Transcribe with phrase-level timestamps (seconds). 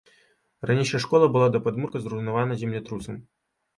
[0.69, 3.25] Ранейшая школа была да падмурка зруйнавана землятрусам.